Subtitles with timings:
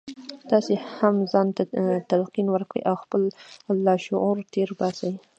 [0.51, 1.63] تاسې هم ځان ته
[2.11, 3.21] تلقين وکړئ او خپل
[3.85, 5.11] لاشعور تېر باسئ.